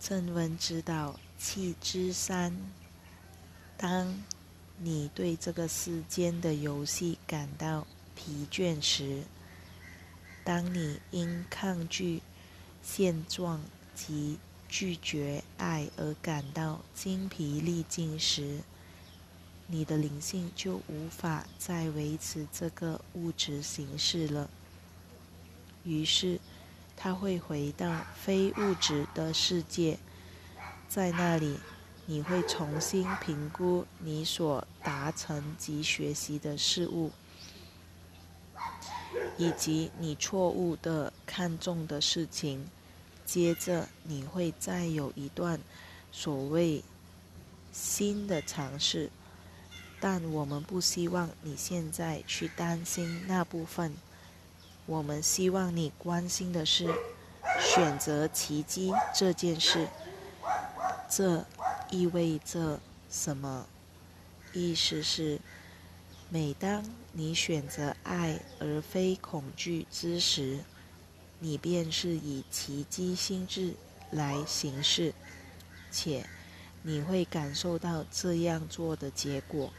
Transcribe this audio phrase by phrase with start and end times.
[0.00, 2.56] 正文指导气之三：
[3.76, 4.22] 当
[4.78, 7.84] 你对这个世间的游戏感到
[8.14, 9.24] 疲倦时，
[10.44, 12.22] 当你因抗拒
[12.82, 13.60] 现状
[13.94, 14.38] 及
[14.68, 18.60] 拒绝爱而感到精疲力尽时，
[19.66, 24.48] 你的灵性就无法再维持这个物质形式了。
[25.82, 26.40] 于是。
[27.00, 29.96] 他会回到非物质的世界，
[30.88, 31.56] 在那里，
[32.06, 37.12] 你会重新评估你所达成及学习的事物，
[39.36, 42.66] 以及你错误的看重的事情。
[43.24, 45.60] 接着，你会再有一段
[46.10, 46.82] 所谓
[47.70, 49.08] 新的尝试，
[50.00, 53.94] 但我们不希望你现在去担心那部分。
[54.88, 56.88] 我们希望你关心的是
[57.60, 59.86] 选择奇迹这件事。
[61.10, 61.44] 这
[61.90, 62.80] 意味着
[63.10, 63.66] 什么？
[64.54, 65.40] 意思是，
[66.30, 66.82] 每当
[67.12, 70.60] 你选择爱而非恐惧之时，
[71.38, 73.74] 你便是以奇迹心智
[74.10, 75.12] 来行事，
[75.90, 76.24] 且
[76.82, 79.70] 你会感受到这样做的结果。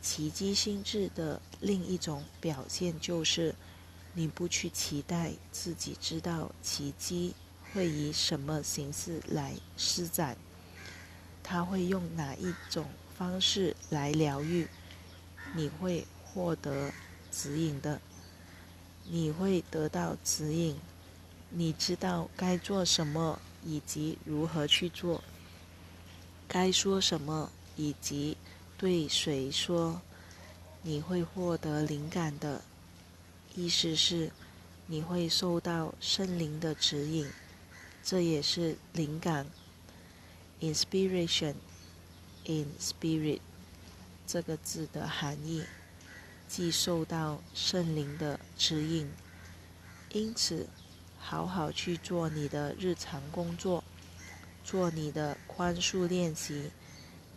[0.00, 3.54] 奇迹心智的另一种表现就是。
[4.18, 7.34] 你不去期待自己知道奇迹
[7.74, 10.34] 会以什么形式来施展，
[11.42, 12.86] 他会用哪一种
[13.18, 14.66] 方式来疗愈，
[15.54, 16.90] 你会获得
[17.30, 18.00] 指引的，
[19.04, 20.78] 你会得到指引，
[21.50, 25.22] 你知道该做什么以及如何去做，
[26.48, 28.38] 该说什么以及
[28.78, 30.00] 对谁说，
[30.80, 32.62] 你会获得灵感的。
[33.56, 34.30] 意思是，
[34.86, 37.26] 你会受到圣灵的指引，
[38.04, 39.46] 这也是灵感
[40.60, 41.54] （inspiration
[42.44, 43.40] in spirit）
[44.26, 45.64] 这个字的含义，
[46.46, 49.10] 即受到圣灵的指引。
[50.12, 50.68] 因此，
[51.18, 53.82] 好好去做你的日常工作，
[54.62, 56.70] 做你的宽恕练习，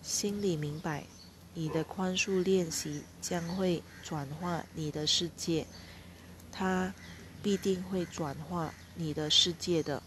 [0.03, 1.05] 心里明白，
[1.53, 5.65] 你的宽恕练习将会转化你的世界。
[6.51, 6.93] 它
[7.41, 10.01] 必定会转化你的世界的，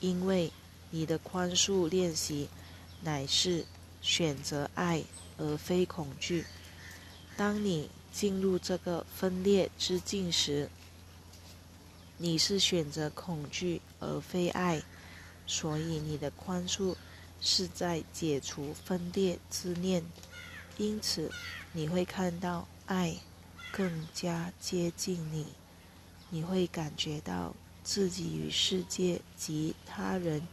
[0.00, 0.52] 因为
[0.90, 2.48] 你的宽恕练习
[3.02, 3.64] 乃是
[4.00, 5.02] 选择爱
[5.38, 6.44] 而非恐惧。
[7.36, 10.68] 当你进入这个分裂之境时，
[12.18, 14.82] 你是选择恐惧而非爱，
[15.46, 16.94] 所以你的宽恕
[17.40, 20.04] 是在解除分裂之念。
[20.78, 21.30] 因此，
[21.72, 23.16] 你会看到爱
[23.72, 25.46] 更加接近你。
[26.32, 27.54] 你会感觉到
[27.84, 30.48] 自己与世界及他人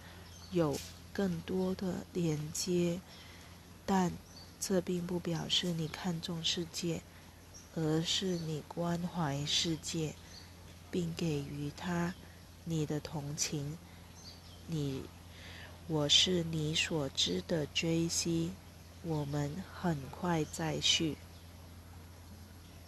[0.51, 0.77] 有
[1.13, 2.99] 更多的连接，
[3.85, 4.11] 但
[4.59, 7.01] 这并不表示你看重世界，
[7.75, 10.13] 而是你关怀世界，
[10.91, 12.13] 并给予他
[12.65, 13.77] 你的同情。
[14.67, 15.03] 你，
[15.87, 18.51] 我是你所知的 J.C.，
[19.03, 21.15] 我们很快再续。